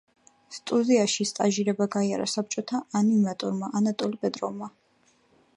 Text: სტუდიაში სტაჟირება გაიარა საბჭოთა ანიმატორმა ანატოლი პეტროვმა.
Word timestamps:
სტუდიაში 0.55 1.27
სტაჟირება 1.31 1.87
გაიარა 1.97 2.27
საბჭოთა 2.33 2.83
ანიმატორმა 3.03 3.73
ანატოლი 3.81 4.23
პეტროვმა. 4.25 4.73